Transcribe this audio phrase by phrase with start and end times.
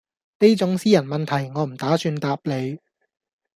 [0.39, 2.79] 呢種私人問題我唔打算答你